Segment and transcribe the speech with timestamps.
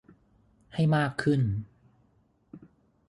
[0.73, 1.41] ให้มากขึ้น